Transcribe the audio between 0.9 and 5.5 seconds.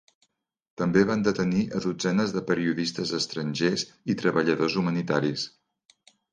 van detenir a dotzenes de periodistes estrangers i treballadors humanitaris.